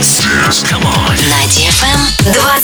Dance. 0.00 0.24
Dance. 0.24 0.62
Come 0.64 0.84
on. 0.86 1.12
На 1.28 1.44
DFM 1.52 2.00
21. 2.24 2.60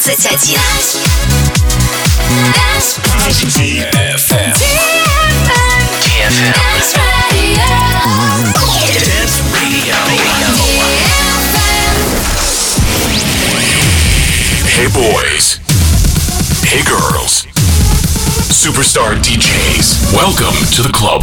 DFM. 3.53 4.57
DFM. 6.01 6.57
Dance 9.05 9.37
Radio. 9.53 9.97
Hey 14.65 14.89
boys. 14.89 15.61
Hey 16.65 16.83
girls. 16.85 17.45
Superstar 18.49 19.13
DJs. 19.21 20.15
Welcome 20.15 20.57
to 20.73 20.83
the 20.83 20.91
club. 20.91 21.23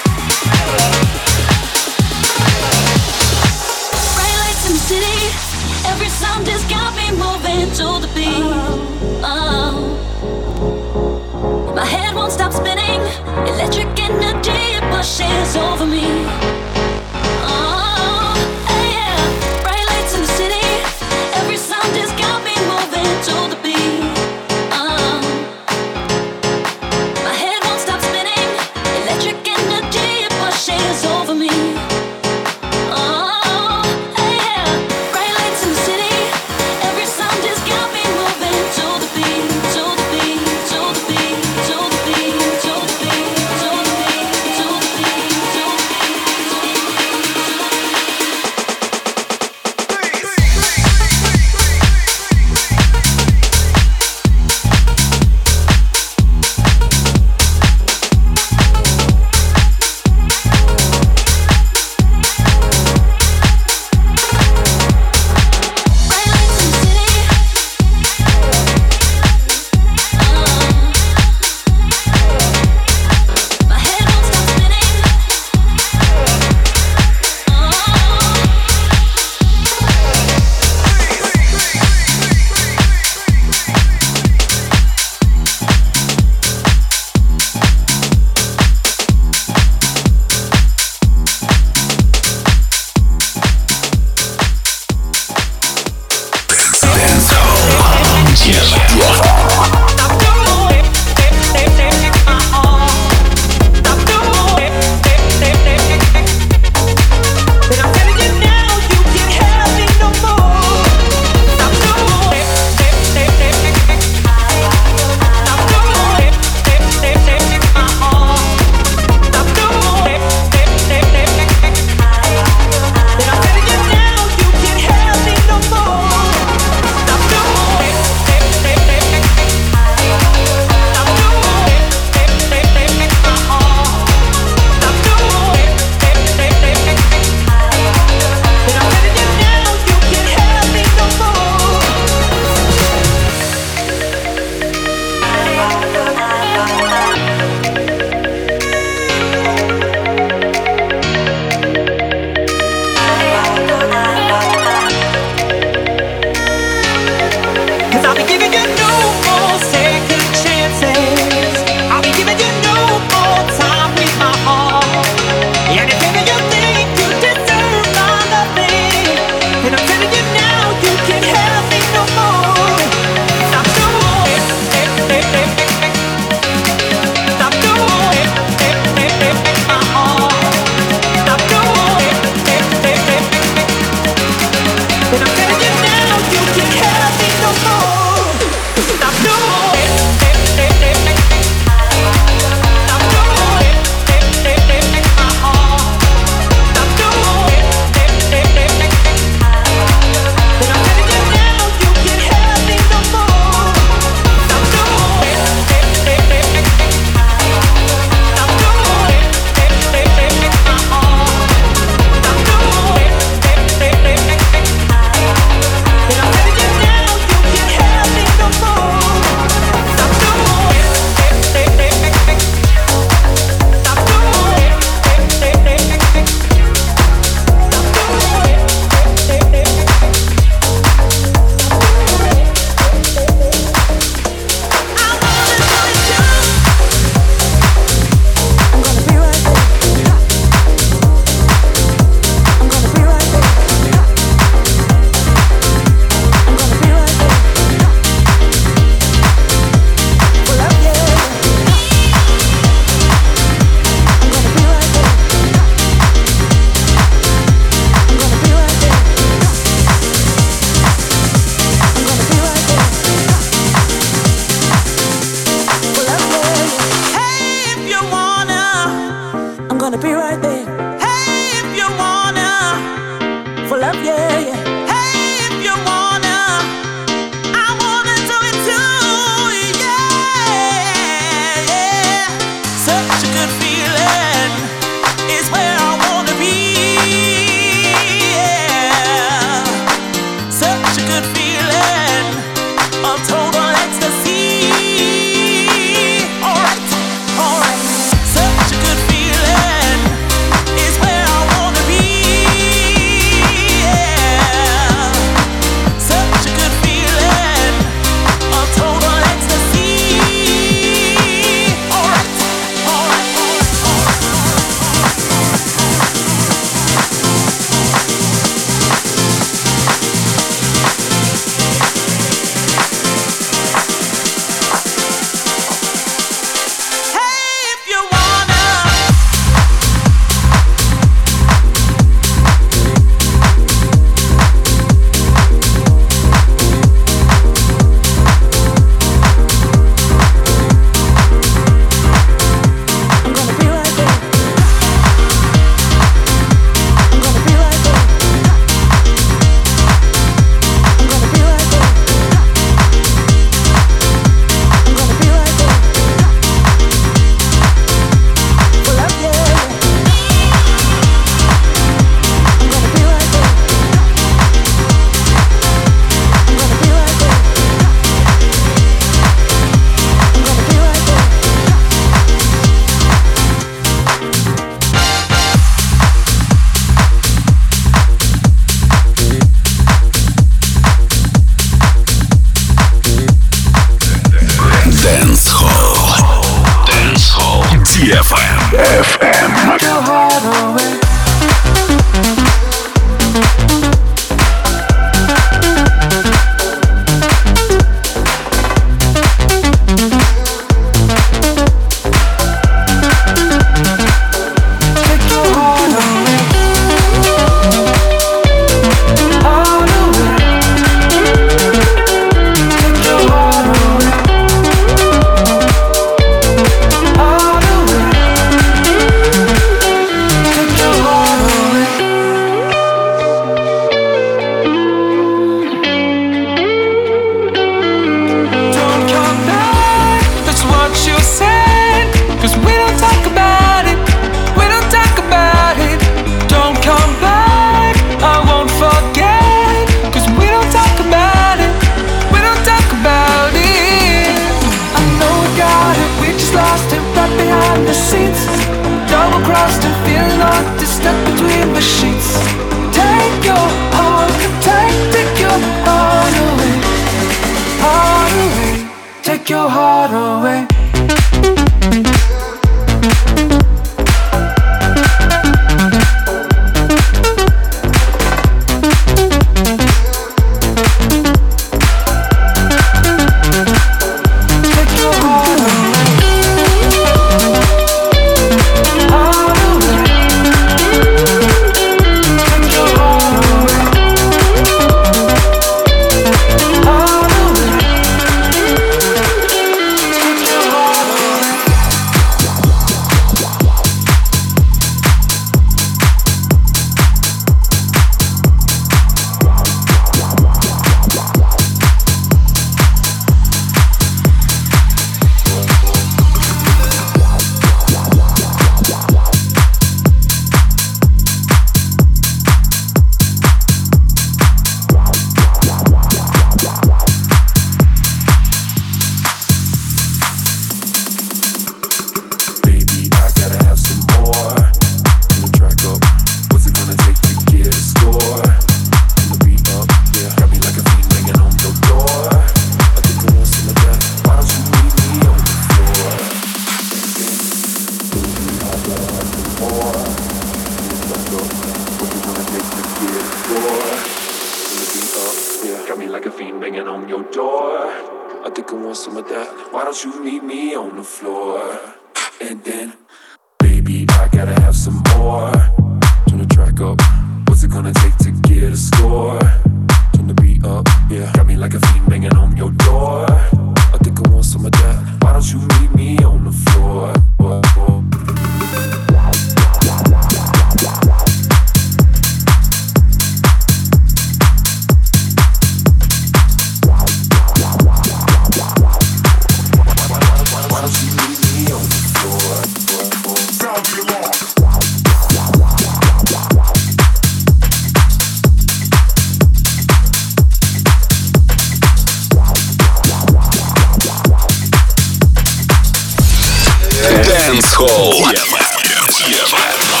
Dance 597.51 597.75
Hall. 597.75 600.00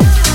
Thank 0.00 0.26
you 0.28 0.33